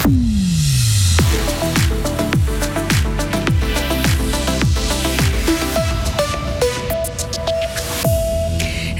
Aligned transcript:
Mm-hmm. 0.00 0.39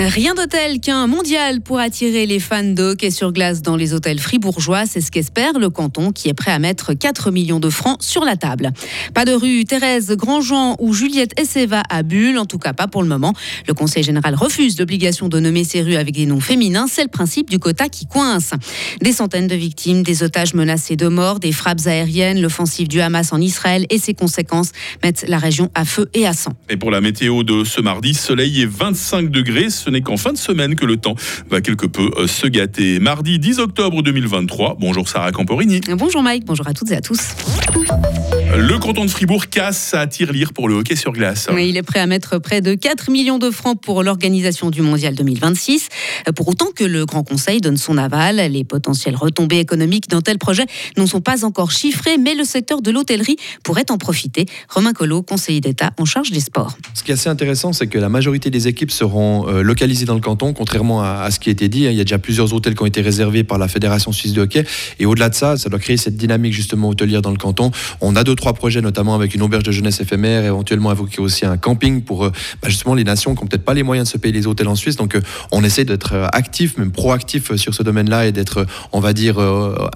Rien 0.02 0.32
d'hôtel 0.32 0.80
qu'un 0.80 1.06
mondial 1.06 1.60
pour 1.60 1.78
attirer 1.78 2.24
les 2.24 2.40
fans 2.40 2.64
de 2.64 2.82
hockey 2.82 3.10
sur 3.10 3.32
glace 3.32 3.60
dans 3.60 3.76
les 3.76 3.92
hôtels 3.92 4.18
fribourgeois. 4.18 4.86
C'est 4.86 5.02
ce 5.02 5.10
qu'espère 5.10 5.58
le 5.58 5.68
canton 5.68 6.10
qui 6.10 6.30
est 6.30 6.34
prêt 6.34 6.52
à 6.52 6.58
mettre 6.58 6.94
4 6.94 7.30
millions 7.30 7.60
de 7.60 7.68
francs 7.68 7.98
sur 8.02 8.24
la 8.24 8.36
table. 8.36 8.70
Pas 9.12 9.26
de 9.26 9.32
rue 9.32 9.66
Thérèse 9.66 10.10
Grandjean 10.12 10.76
ou 10.78 10.94
Juliette 10.94 11.38
Esseva 11.38 11.82
à 11.90 12.02
Bulle, 12.02 12.38
en 12.38 12.46
tout 12.46 12.56
cas 12.56 12.72
pas 12.72 12.88
pour 12.88 13.02
le 13.02 13.10
moment. 13.10 13.34
Le 13.68 13.74
Conseil 13.74 14.02
général 14.02 14.34
refuse 14.34 14.78
l'obligation 14.78 15.28
de 15.28 15.38
nommer 15.38 15.64
ces 15.64 15.82
rues 15.82 15.96
avec 15.96 16.14
des 16.14 16.24
noms 16.24 16.40
féminins. 16.40 16.86
C'est 16.88 17.02
le 17.02 17.08
principe 17.08 17.50
du 17.50 17.58
quota 17.58 17.90
qui 17.90 18.06
coince. 18.06 18.52
Des 19.02 19.12
centaines 19.12 19.48
de 19.48 19.54
victimes, 19.54 20.02
des 20.02 20.22
otages 20.22 20.54
menacés 20.54 20.96
de 20.96 21.08
mort, 21.08 21.40
des 21.40 21.52
frappes 21.52 21.86
aériennes, 21.86 22.40
l'offensive 22.40 22.88
du 22.88 23.02
Hamas 23.02 23.34
en 23.34 23.40
Israël 23.42 23.84
et 23.90 23.98
ses 23.98 24.14
conséquences 24.14 24.72
mettent 25.04 25.26
la 25.28 25.36
région 25.36 25.70
à 25.74 25.84
feu 25.84 26.08
et 26.14 26.26
à 26.26 26.32
sang. 26.32 26.54
Et 26.70 26.78
pour 26.78 26.90
la 26.90 27.02
météo 27.02 27.42
de 27.42 27.64
ce 27.64 27.82
mardi, 27.82 28.14
soleil 28.14 28.62
et 28.62 28.66
25 28.66 29.30
degrés. 29.30 29.68
N'est 29.90 30.00
qu'en 30.00 30.16
fin 30.16 30.32
de 30.32 30.38
semaine 30.38 30.74
que 30.74 30.86
le 30.86 30.96
temps 30.96 31.14
va 31.50 31.60
quelque 31.60 31.86
peu 31.86 32.10
euh, 32.16 32.26
se 32.26 32.46
gâter. 32.46 33.00
Mardi 33.00 33.38
10 33.38 33.58
octobre 33.58 34.02
2023. 34.02 34.76
Bonjour 34.78 35.08
Sarah 35.08 35.32
Camporini. 35.32 35.80
Bonjour 35.96 36.22
Mike, 36.22 36.44
bonjour 36.44 36.66
à 36.66 36.74
toutes 36.74 36.90
et 36.90 36.96
à 36.96 37.00
tous. 37.00 37.34
Le 38.52 38.78
canton 38.78 39.04
de 39.04 39.10
Fribourg 39.10 39.46
casse 39.48 39.94
à 39.94 40.08
tir-lire 40.08 40.52
pour 40.52 40.68
le 40.68 40.74
hockey 40.74 40.96
sur 40.96 41.12
glace. 41.12 41.48
il 41.56 41.76
est 41.76 41.82
prêt 41.82 42.00
à 42.00 42.06
mettre 42.06 42.38
près 42.38 42.60
de 42.60 42.74
4 42.74 43.08
millions 43.08 43.38
de 43.38 43.48
francs 43.48 43.80
pour 43.80 44.02
l'organisation 44.02 44.70
du 44.70 44.82
mondial 44.82 45.14
2026. 45.14 45.88
Pour 46.34 46.48
autant 46.48 46.66
que 46.74 46.82
le 46.82 47.06
Grand 47.06 47.22
Conseil 47.22 47.60
donne 47.60 47.76
son 47.76 47.96
aval, 47.96 48.36
les 48.50 48.64
potentielles 48.64 49.14
retombées 49.14 49.60
économiques 49.60 50.08
d'un 50.08 50.20
tel 50.20 50.38
projet 50.38 50.64
ne 50.96 51.06
sont 51.06 51.20
pas 51.20 51.44
encore 51.44 51.70
chiffrées, 51.70 52.18
mais 52.18 52.34
le 52.34 52.42
secteur 52.42 52.82
de 52.82 52.90
l'hôtellerie 52.90 53.36
pourrait 53.62 53.88
en 53.90 53.98
profiter. 53.98 54.46
Romain 54.68 54.94
Collot, 54.94 55.22
conseiller 55.22 55.60
d'État 55.60 55.92
en 55.96 56.04
charge 56.04 56.32
des 56.32 56.40
sports. 56.40 56.76
Ce 56.94 57.04
qui 57.04 57.12
est 57.12 57.14
assez 57.14 57.28
intéressant, 57.28 57.72
c'est 57.72 57.86
que 57.86 57.98
la 57.98 58.08
majorité 58.08 58.50
des 58.50 58.66
équipes 58.66 58.90
seront 58.90 59.48
euh, 59.48 59.62
localisées 59.62 60.06
dans 60.06 60.14
le 60.14 60.20
canton, 60.20 60.54
contrairement 60.54 61.02
à, 61.02 61.30
ce 61.30 61.38
qui 61.38 61.50
a 61.50 61.52
été 61.52 61.68
dit. 61.68 61.86
Hein. 61.86 61.92
Il 61.92 61.98
y 61.98 62.00
a 62.00 62.04
déjà 62.04 62.18
plusieurs 62.18 62.52
hôtels 62.52 62.74
qui 62.74 62.82
ont 62.82 62.86
été 62.86 63.00
réservés 63.00 63.44
par 63.44 63.58
la 63.58 63.68
Fédération 63.68 64.10
suisse 64.10 64.32
de 64.32 64.40
hockey. 64.40 64.64
Et 64.98 65.06
au-delà 65.06 65.28
de 65.28 65.36
ça, 65.36 65.56
ça 65.56 65.68
doit 65.68 65.78
créer 65.78 65.96
cette 65.96 66.16
dynamique 66.16 66.52
justement 66.52 66.88
hôtelière 66.88 67.22
dans 67.22 67.30
le 67.30 67.36
canton. 67.36 67.70
On 68.00 68.16
a 68.16 68.24
deux, 68.24 68.34
trois 68.40 68.54
projets, 68.54 68.80
notamment 68.80 69.14
avec 69.14 69.34
une 69.34 69.42
auberge 69.42 69.62
de 69.62 69.70
jeunesse 69.70 70.00
éphémère, 70.00 70.44
éventuellement 70.44 70.90
évoquer 70.90 71.20
aussi 71.20 71.44
un 71.44 71.58
camping 71.58 72.02
pour 72.02 72.24
euh, 72.24 72.32
bah, 72.62 72.68
justement 72.68 72.94
les 72.94 73.04
nations 73.04 73.34
qui 73.34 73.42
n'ont 73.42 73.46
peut-être 73.46 73.64
pas 73.64 73.74
les 73.74 73.82
moyens 73.82 74.08
de 74.08 74.12
se 74.12 74.18
payer 74.18 74.32
les 74.32 74.46
hôtels 74.46 74.66
en 74.66 74.74
Suisse. 74.74 74.96
Donc 74.96 75.14
euh, 75.14 75.20
on 75.52 75.62
essaie 75.62 75.84
d'être 75.84 76.14
euh, 76.14 76.26
actif, 76.32 76.78
même 76.78 76.90
proactif 76.90 77.54
sur 77.56 77.74
ce 77.74 77.82
domaine-là 77.82 78.26
et 78.26 78.32
d'être, 78.32 78.66
on 78.92 79.00
va 79.00 79.12
dire, 79.12 79.38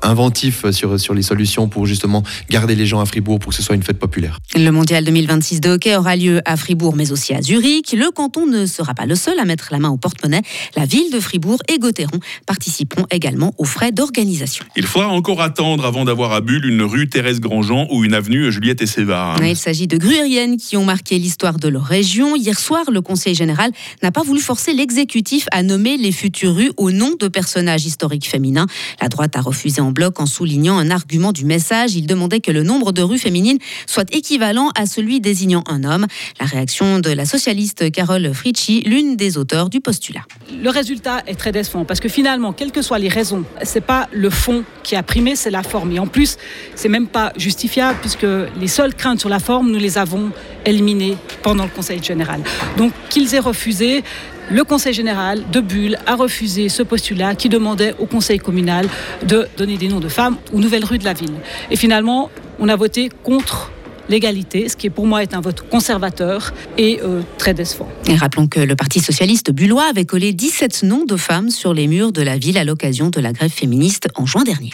inventif 0.03 0.71
sur, 0.71 1.01
sur 1.01 1.15
les 1.15 1.23
solutions 1.23 1.69
pour 1.69 1.87
justement 1.87 2.23
garder 2.51 2.75
les 2.75 2.87
gens 2.87 3.01
à 3.01 3.07
Fribourg 3.07 3.39
pour 3.39 3.51
que 3.51 3.57
ce 3.57 3.63
soit 3.63 3.75
une 3.75 3.83
fête 3.83 3.99
populaire. 3.99 4.39
Le 4.55 4.71
mondial 4.71 5.05
2026 5.05 5.61
de 5.61 5.71
hockey 5.71 5.97
aura 5.97 6.17
lieu 6.17 6.41
à 6.45 6.57
Fribourg, 6.57 6.95
mais 6.97 7.13
aussi 7.13 7.33
à 7.35 7.41
Zurich. 7.41 7.93
Le 7.93 8.11
canton 8.11 8.47
ne 8.47 8.67
sera 8.67 8.95
pas 8.95 9.07
le 9.07 9.15
seul 9.15 9.39
à 9.41 9.45
mettre 9.45 9.69
la 9.71 9.79
main 9.79 9.89
au 9.89 9.97
porte-monnaie. 9.97 10.43
La 10.77 10.85
ville 10.85 11.11
de 11.11 11.21
Fribourg 11.21 11.59
et 11.73 11.79
Gotteron 11.79 12.21
participeront 12.47 13.07
également 13.11 13.55
aux 13.57 13.65
frais 13.65 13.93
d'organisation. 13.93 14.65
Il 14.77 14.87
faudra 14.87 15.09
encore 15.09 15.41
attendre 15.41 15.87
avant 15.87 16.05
d'avoir 16.05 16.33
à 16.33 16.41
Bulle 16.41 16.67
une 16.67 16.83
rue 16.83 17.09
Thérèse 17.09 17.41
Grandjean 17.41 17.87
ou 17.91 18.05
une 18.05 18.15
avenue 18.15 18.34
Juliette 18.51 18.83
et 18.83 18.87
Séva. 18.87 19.37
Il 19.43 19.57
s'agit 19.57 19.87
de 19.87 19.97
gruyériennes 19.97 20.57
qui 20.57 20.77
ont 20.77 20.85
marqué 20.85 21.19
l'histoire 21.19 21.59
de 21.59 21.69
leur 21.69 21.85
région. 21.85 22.37
Hier 22.37 22.59
soir, 22.59 22.91
le 22.91 23.01
Conseil 23.01 23.35
général 23.35 23.71
n'a 24.03 24.11
pas 24.11 24.23
voulu 24.23 24.41
forcer 24.41 24.73
l'exécutif 24.73 25.47
à 25.53 25.63
nommer 25.63 25.97
les 25.97 26.13
futures 26.13 26.55
rues 26.55 26.73
au 26.77 26.91
nom 26.91 27.15
de 27.19 27.29
personnages 27.29 27.87
historiques 27.87 28.29
féminins. 28.29 28.67
La 29.01 29.09
droite 29.09 29.37
a 29.37 29.41
refusé 29.41 29.81
en 29.81 29.93
bloc 29.93 30.21
en 30.21 30.27
soulignant 30.27 30.79
un 30.79 30.91
argument 30.91 31.33
du 31.33 31.45
message. 31.45 31.95
Il 31.95 32.07
demandait 32.07 32.41
que 32.41 32.51
le 32.51 32.63
nombre 32.63 32.93
de 32.93 33.03
rues 33.03 33.19
féminines 33.19 33.59
soit 33.87 34.13
équivalent 34.15 34.71
à 34.77 34.87
celui 34.87 35.21
désignant 35.21 35.65
un 35.69 35.85
homme. 35.85 36.07
La 36.41 36.47
réaction 36.47 36.99
de 37.01 37.11
la 37.11 37.25
socialiste 37.25 37.91
Carole 37.91 38.33
Fritschi, 38.35 38.83
l'une 38.83 39.17
des 39.17 39.39
auteurs 39.39 39.71
du 39.71 39.81
postulat 39.81 40.25
le 40.63 40.71
résultat 40.71 41.23
est 41.27 41.35
très 41.35 41.53
décevant 41.53 41.85
parce 41.85 42.01
que 42.01 42.09
finalement, 42.09 42.53
quelles 42.53 42.73
que 42.73 42.83
soient 42.83 42.99
les 42.99 43.09
raisons, 43.09 43.45
c'est 43.63 43.81
pas 43.81 44.09
le 44.13 44.31
fond 44.31 44.65
qui 44.83 44.97
a 44.97 45.03
primé, 45.03 45.37
c'est 45.37 45.51
la 45.51 45.63
forme. 45.63 45.93
Et 45.93 45.99
en 45.99 46.07
plus, 46.07 46.37
c'est 46.75 46.89
même 46.89 47.07
pas 47.07 47.33
justifiable 47.37 47.99
puisque 48.01 48.24
les 48.61 48.69
seules 48.69 48.95
craintes 48.95 49.21
sur 49.21 49.29
la 49.29 49.39
forme, 49.39 49.71
nous 49.71 49.79
les 49.79 49.99
avons 49.99 50.31
éliminées 50.65 51.17
pendant 51.43 51.65
le 51.65 51.71
Conseil 51.71 52.03
général. 52.03 52.41
Donc 52.77 52.93
qu'ils 53.09 53.35
aient 53.35 53.41
refusé, 53.41 54.03
le 54.51 54.65
Conseil 54.65 54.93
général 54.93 55.43
de 55.51 55.61
Bulle 55.61 55.99
a 56.07 56.17
refusé 56.17 56.69
ce 56.69 56.83
postulat 56.83 57.35
qui 57.35 57.49
demandait 57.49 57.95
au 57.99 58.07
Conseil 58.07 58.39
communal 58.39 58.89
de 59.27 59.47
donner 59.57 59.77
des 59.77 59.89
noms 59.89 60.01
de 60.01 60.09
femmes 60.09 60.37
aux 60.53 60.61
nouvelles 60.61 60.85
rues 60.85 60.99
de 60.99 61.05
la 61.05 61.15
ville. 61.15 61.35
Et 61.71 61.77
finalement, 61.77 62.31
on 62.59 62.69
a 62.69 62.77
voté 62.77 63.11
contre 63.23 63.71
l'égalité, 64.09 64.69
ce 64.69 64.77
qui 64.77 64.91
pour 64.91 65.07
moi 65.07 65.23
est 65.23 65.35
un 65.35 65.41
vote 65.41 65.63
conservateur 65.63 66.53
et 66.77 67.01
euh, 67.03 67.23
très 67.39 67.55
décevant. 67.55 67.89
Et 68.07 68.17
rappelons 68.17 68.47
que 68.47 68.61
le 68.61 68.77
Parti 68.77 69.01
socialiste 69.01 69.51
bullois 69.51 69.87
avait 69.89 70.05
collé 70.05 70.33
17 70.33 70.83
noms 70.83 71.05
de 71.05 71.17
femmes 71.17 71.51
sur 71.51 71.73
les 71.73 71.87
murs 71.87 72.13
de 72.13 72.21
la 72.21 72.37
ville 72.37 72.59
à 72.59 72.65
l'occasion 72.65 73.09
de 73.09 73.21
la 73.21 73.33
grève 73.33 73.53
féministe 73.53 74.09
en 74.15 74.27
juin 74.27 74.43
dernier. 74.43 74.73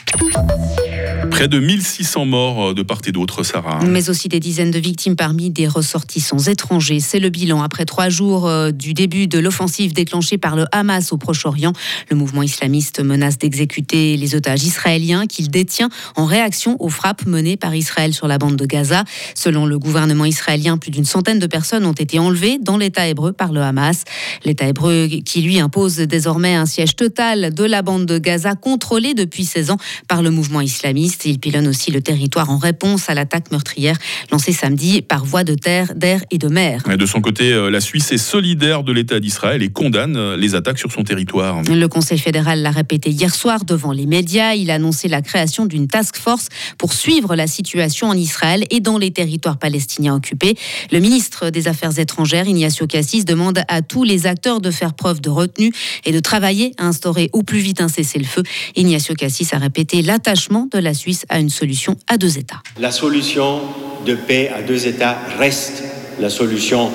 Près 1.30 1.48
de 1.48 1.60
1600 1.60 2.24
morts 2.26 2.70
euh, 2.70 2.74
de 2.74 2.82
part 2.82 3.00
et 3.06 3.12
d'autre, 3.12 3.42
Sarah. 3.42 3.80
Mais 3.84 4.10
aussi 4.10 4.28
des 4.28 4.41
dizaines 4.41 4.70
de 4.70 4.78
victimes 4.78 5.16
parmi 5.16 5.50
des 5.50 5.68
ressortissants 5.68 6.38
étrangers. 6.38 7.00
C'est 7.00 7.20
le 7.20 7.30
bilan 7.30 7.62
après 7.62 7.84
trois 7.84 8.08
jours 8.08 8.48
euh, 8.48 8.72
du 8.72 8.94
début 8.94 9.28
de 9.28 9.38
l'offensive 9.38 9.92
déclenchée 9.92 10.38
par 10.38 10.56
le 10.56 10.64
Hamas 10.72 11.12
au 11.12 11.18
Proche-Orient. 11.18 11.72
Le 12.10 12.16
mouvement 12.16 12.42
islamiste 12.42 13.00
menace 13.00 13.38
d'exécuter 13.38 14.16
les 14.16 14.34
otages 14.34 14.64
israéliens 14.64 15.26
qu'il 15.26 15.50
détient 15.50 15.88
en 16.16 16.24
réaction 16.24 16.76
aux 16.80 16.88
frappes 16.88 17.26
menées 17.26 17.56
par 17.56 17.74
Israël 17.74 18.12
sur 18.12 18.26
la 18.26 18.38
bande 18.38 18.56
de 18.56 18.66
Gaza. 18.66 19.04
Selon 19.34 19.66
le 19.66 19.78
gouvernement 19.78 20.24
israélien, 20.24 20.78
plus 20.78 20.91
d'une 20.91 21.04
centaine 21.04 21.38
de 21.38 21.47
personnes 21.47 21.86
ont 21.86 21.92
été 21.92 22.18
enlevées 22.18 22.58
dans 22.60 22.76
l'État 22.76 23.06
hébreu 23.06 23.32
par 23.32 23.52
le 23.52 23.62
Hamas. 23.62 24.04
L'État 24.44 24.66
hébreu 24.66 25.06
qui 25.24 25.42
lui 25.42 25.60
impose 25.60 25.97
désormais 25.97 26.54
un 26.54 26.66
siège 26.66 26.97
total 26.97 27.54
de 27.54 27.64
la 27.64 27.82
bande 27.82 28.06
de 28.06 28.18
Gaza 28.18 28.56
contrôlée 28.56 29.14
depuis 29.14 29.44
16 29.44 29.70
ans 29.70 29.78
par 30.08 30.22
le 30.22 30.30
mouvement 30.30 30.60
islamiste. 30.60 31.19
Il 31.25 31.38
pilonne 31.38 31.69
aussi 31.69 31.91
le 31.91 32.00
territoire 32.00 32.50
en 32.50 32.58
réponse 32.58 33.08
à 33.08 33.14
l'attaque 33.14 33.50
meurtrière 33.50 33.97
lancée 34.31 34.53
samedi 34.53 35.03
par 35.03 35.25
voie 35.25 35.44
de 35.44 35.54
terre, 35.54 35.94
d'air 35.94 36.20
et 36.31 36.38
de 36.38 36.48
mer? 36.48 36.82
De 36.97 37.06
son 37.06 37.20
côté, 37.20 37.53
euh, 37.53 37.70
la 37.70 37.81
Suisse 37.81 38.12
est 38.12 38.19
solidaire 38.19 38.82
de 38.82 38.92
l'État 38.92 39.20
d'Israël 39.20 39.62
et 39.62 39.70
condamne 39.70 40.16
euh, 40.16 40.36
les 40.36 40.54
attaques 40.54 40.78
sur 40.78 40.92
son 40.92 41.04
territoire. 41.04 41.62
Le 41.62 41.86
Conseil 41.88 42.19
fédéral 42.19 42.62
l'a 42.62 42.70
répété 42.70 43.10
hier 43.10 43.34
soir 43.34 43.64
devant 43.64 43.92
les 43.92 44.06
médias. 44.06 44.54
Il 44.54 44.70
a 44.70 44.75
annoncé 44.75 45.09
la 45.09 45.22
création 45.22 45.66
d'une 45.66 45.88
task 45.88 46.16
force 46.16 46.48
pour 46.78 46.92
suivre 46.92 47.34
la 47.34 47.47
situation 47.47 48.09
en 48.09 48.14
Israël 48.14 48.64
et 48.70 48.80
dans 48.80 48.98
les 48.98 49.10
territoires 49.10 49.59
palestiniens 49.59 50.14
occupés. 50.14 50.56
Le 50.92 51.00
ministre 51.00 51.50
des 51.50 51.69
Affaires 51.69 51.98
étrangères, 51.98 52.47
Ignacio 52.47 52.86
Cassis, 52.86 53.25
demande 53.25 53.60
à 53.69 53.82
tous 53.82 54.04
les 54.04 54.26
acteurs 54.26 54.60
de 54.60 54.70
faire 54.70 54.94
preuve 54.94 55.20
de 55.20 55.30
retenue 55.30 55.72
et 56.04 56.12
de 56.12 56.20
travailler 56.20 56.72
à 56.78 56.86
instaurer 56.86 57.30
au 57.32 57.42
plus 57.42 57.59
vite 57.59 57.80
un 57.80 57.88
cessez-le-feu. 57.88 58.42
Ignacio 58.76 59.14
Cassis 59.14 59.53
a 59.53 59.59
répété 59.59 60.03
l'attachement 60.03 60.69
de 60.70 60.78
la 60.78 60.94
Suisse 60.94 61.09
à 61.28 61.38
une 61.38 61.50
solution 61.50 61.97
à 62.06 62.16
deux 62.16 62.38
États. 62.38 62.62
La 62.78 62.91
solution 62.91 63.60
de 64.06 64.15
paix 64.15 64.50
à 64.54 64.62
deux 64.62 64.87
États 64.87 65.19
reste 65.38 65.82
la 66.19 66.31
solution 66.31 66.91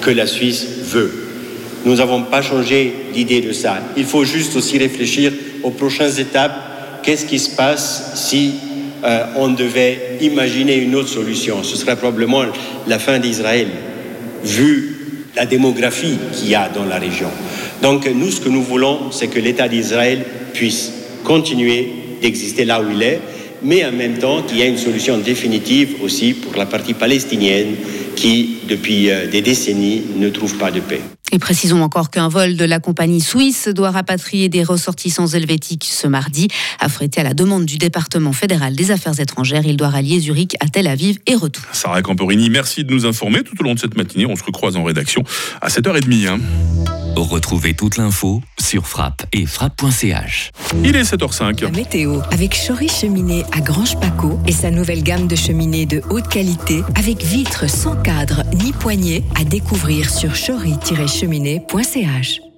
que 0.00 0.10
la 0.10 0.26
Suisse 0.26 0.66
veut. 0.84 1.12
Nous 1.84 1.96
n'avons 1.96 2.22
pas 2.24 2.42
changé 2.42 2.92
d'idée 3.14 3.40
de 3.40 3.52
ça. 3.52 3.78
Il 3.96 4.04
faut 4.04 4.24
juste 4.24 4.56
aussi 4.56 4.78
réfléchir 4.78 5.32
aux 5.62 5.70
prochaines 5.70 6.18
étapes. 6.18 6.52
Qu'est-ce 7.02 7.24
qui 7.24 7.38
se 7.38 7.56
passe 7.56 8.12
si 8.14 8.54
euh, 9.02 9.24
on 9.36 9.48
devait 9.48 10.18
imaginer 10.20 10.76
une 10.76 10.94
autre 10.94 11.08
solution? 11.08 11.62
Ce 11.62 11.76
serait 11.76 11.96
probablement 11.96 12.44
la 12.86 12.98
fin 12.98 13.18
d'Israël, 13.18 13.68
vu 14.44 14.96
la 15.36 15.46
démographie 15.46 16.18
qu'il 16.34 16.50
y 16.50 16.54
a 16.54 16.68
dans 16.68 16.84
la 16.84 16.98
région. 16.98 17.30
Donc 17.82 18.06
nous, 18.06 18.30
ce 18.30 18.40
que 18.40 18.50
nous 18.50 18.62
voulons, 18.62 19.10
c'est 19.10 19.28
que 19.28 19.38
l'État 19.38 19.68
d'Israël 19.68 20.24
puisse 20.52 20.92
continuer 21.24 21.92
d'exister 22.20 22.66
là 22.66 22.82
où 22.82 22.90
il 22.92 23.02
est 23.02 23.20
mais 23.62 23.84
en 23.84 23.92
même 23.92 24.18
temps 24.18 24.42
qu'il 24.42 24.58
y 24.58 24.62
a 24.62 24.66
une 24.66 24.78
solution 24.78 25.18
définitive 25.18 25.96
aussi 26.02 26.34
pour 26.34 26.56
la 26.56 26.66
partie 26.66 26.94
palestinienne 26.94 27.76
qui, 28.16 28.58
depuis 28.68 29.10
euh, 29.10 29.28
des 29.30 29.40
décennies, 29.42 30.02
ne 30.16 30.28
trouve 30.28 30.56
pas 30.56 30.70
de 30.70 30.80
paix. 30.80 31.00
Et 31.32 31.38
précisons 31.38 31.80
encore 31.82 32.10
qu'un 32.10 32.28
vol 32.28 32.56
de 32.56 32.64
la 32.64 32.80
compagnie 32.80 33.20
suisse 33.20 33.68
doit 33.68 33.92
rapatrier 33.92 34.48
des 34.48 34.64
ressortissants 34.64 35.28
helvétiques 35.28 35.84
ce 35.84 36.08
mardi. 36.08 36.48
Affrété 36.80 37.20
à 37.20 37.24
la 37.24 37.34
demande 37.34 37.66
du 37.66 37.78
département 37.78 38.32
fédéral 38.32 38.74
des 38.74 38.90
affaires 38.90 39.18
étrangères, 39.18 39.62
il 39.64 39.76
doit 39.76 39.90
rallier 39.90 40.18
Zurich 40.18 40.56
à 40.60 40.66
Tel 40.66 40.88
Aviv 40.88 41.18
et 41.26 41.36
retour. 41.36 41.64
Sarah 41.72 42.02
Camporini, 42.02 42.50
merci 42.50 42.84
de 42.84 42.92
nous 42.92 43.06
informer 43.06 43.42
tout 43.42 43.54
au 43.60 43.62
long 43.62 43.74
de 43.74 43.78
cette 43.78 43.96
matinée. 43.96 44.26
On 44.26 44.34
se 44.34 44.44
recroise 44.44 44.76
en 44.76 44.82
rédaction 44.82 45.22
à 45.60 45.68
7h30. 45.68 46.40
Retrouvez 47.16 47.74
toute 47.74 47.96
l'info 47.96 48.40
sur 48.58 48.86
frappe 48.86 49.22
et 49.32 49.46
frappe.ch. 49.46 50.50
Il 50.84 50.96
est 50.96 51.02
7h05. 51.02 51.62
La 51.62 51.70
météo 51.70 52.20
avec 52.30 52.54
Chory 52.54 52.88
Cheminée 52.88 53.44
à 53.52 53.60
Grange 53.60 53.98
Paco 54.00 54.38
et 54.46 54.52
sa 54.52 54.70
nouvelle 54.70 55.02
gamme 55.02 55.26
de 55.26 55.36
cheminées 55.36 55.86
de 55.86 56.02
haute 56.10 56.28
qualité 56.28 56.82
avec 56.94 57.22
vitres 57.22 57.68
sans 57.68 57.96
cadre 57.96 58.44
ni 58.54 58.72
poignée 58.72 59.24
à 59.38 59.44
découvrir 59.44 60.10
sur 60.10 60.32
chory-cheminée.ch. 60.32 62.49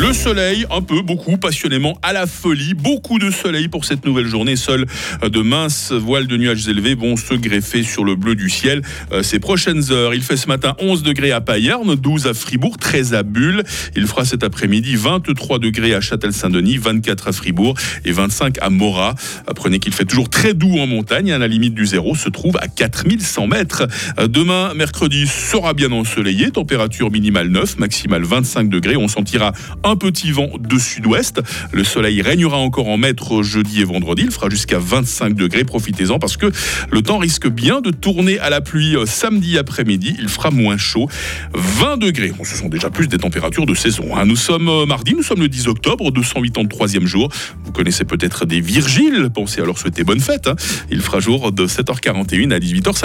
Le 0.00 0.12
soleil, 0.12 0.64
un 0.70 0.80
peu, 0.80 1.02
beaucoup, 1.02 1.38
passionnément, 1.38 1.98
à 2.02 2.12
la 2.12 2.28
folie. 2.28 2.74
Beaucoup 2.74 3.18
de 3.18 3.32
soleil 3.32 3.66
pour 3.66 3.84
cette 3.84 4.06
nouvelle 4.06 4.28
journée. 4.28 4.54
Seuls 4.54 4.86
de 5.22 5.40
minces 5.40 5.90
voiles 5.90 6.28
de 6.28 6.36
nuages 6.36 6.68
élevés 6.68 6.94
vont 6.94 7.16
se 7.16 7.34
greffer 7.34 7.82
sur 7.82 8.04
le 8.04 8.14
bleu 8.14 8.36
du 8.36 8.48
ciel 8.48 8.82
euh, 9.10 9.24
ces 9.24 9.40
prochaines 9.40 9.90
heures. 9.90 10.14
Il 10.14 10.22
fait 10.22 10.36
ce 10.36 10.46
matin 10.46 10.76
11 10.78 11.02
degrés 11.02 11.32
à 11.32 11.40
Payerne, 11.40 11.96
12 11.96 12.28
à 12.28 12.34
Fribourg, 12.34 12.76
13 12.78 13.14
à 13.14 13.24
Bulle. 13.24 13.64
Il 13.96 14.06
fera 14.06 14.24
cet 14.24 14.44
après-midi 14.44 14.94
23 14.94 15.58
degrés 15.58 15.94
à 15.94 16.00
Châtel-Saint-Denis, 16.00 16.76
24 16.76 17.28
à 17.28 17.32
Fribourg 17.32 17.74
et 18.04 18.12
25 18.12 18.58
à 18.60 18.70
Morat. 18.70 19.16
Apprenez 19.48 19.80
qu'il 19.80 19.92
fait 19.92 20.04
toujours 20.04 20.30
très 20.30 20.54
doux 20.54 20.78
en 20.78 20.86
montagne. 20.86 21.32
À 21.32 21.38
la 21.38 21.48
limite 21.48 21.74
du 21.74 21.86
zéro 21.86 22.14
se 22.14 22.28
trouve 22.28 22.56
à 22.58 22.68
4100 22.68 23.48
mètres. 23.48 23.88
Euh, 24.20 24.28
Demain, 24.28 24.74
mercredi, 24.74 25.26
sera 25.26 25.74
bien 25.74 25.90
ensoleillé. 25.90 26.52
Température 26.52 27.10
minimale 27.10 27.48
9, 27.48 27.78
maximale 27.78 28.22
25 28.22 28.68
degrés. 28.68 28.96
On 28.96 29.08
sentira 29.08 29.52
petit 29.96 30.30
vent 30.32 30.48
de 30.58 30.78
sud-ouest. 30.78 31.40
Le 31.72 31.84
soleil 31.84 32.22
régnera 32.22 32.56
encore 32.58 32.88
en 32.88 32.96
maître 32.96 33.42
jeudi 33.42 33.80
et 33.80 33.84
vendredi. 33.84 34.22
Il 34.24 34.30
fera 34.30 34.48
jusqu'à 34.50 34.78
25 34.78 35.34
degrés. 35.34 35.64
Profitez-en 35.64 36.18
parce 36.18 36.36
que 36.36 36.46
le 36.90 37.02
temps 37.02 37.18
risque 37.18 37.48
bien 37.48 37.80
de 37.80 37.90
tourner 37.90 38.38
à 38.38 38.50
la 38.50 38.60
pluie 38.60 38.96
euh, 38.96 39.06
samedi 39.06 39.58
après-midi. 39.58 40.16
Il 40.18 40.28
fera 40.28 40.50
moins 40.50 40.76
chaud. 40.76 41.08
20 41.54 41.96
degrés. 41.98 42.32
Ce 42.44 42.56
sont 42.56 42.68
déjà 42.68 42.90
plus 42.90 43.08
des 43.08 43.18
températures 43.18 43.66
de 43.66 43.74
saison. 43.74 44.16
hein. 44.16 44.24
Nous 44.24 44.36
sommes 44.36 44.68
euh, 44.68 44.86
mardi, 44.86 45.14
nous 45.14 45.22
sommes 45.22 45.40
le 45.40 45.48
10 45.48 45.68
octobre, 45.68 46.10
283e 46.10 47.06
jour. 47.06 47.28
Vous 47.64 47.72
connaissez 47.72 48.04
peut-être 48.04 48.44
des 48.46 48.60
Virgiles. 48.60 49.28
Pensez 49.34 49.60
à 49.60 49.64
leur 49.64 49.78
souhaiter 49.78 50.04
bonne 50.04 50.20
fête. 50.20 50.48
hein. 50.48 50.56
Il 50.90 51.00
fera 51.00 51.20
jour 51.20 51.52
de 51.52 51.66
7h41 51.66 52.52
à 52.52 52.58
18h50. 52.58 52.98